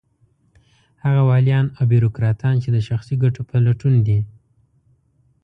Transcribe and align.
هغه 1.03 1.21
واليان 1.29 1.65
او 1.77 1.83
بېروکراټان 1.91 2.55
چې 2.63 2.69
د 2.71 2.77
شخصي 2.87 3.15
ګټو 3.23 3.41
په 3.49 3.55
لټون 3.65 3.95
دي. 4.07 4.19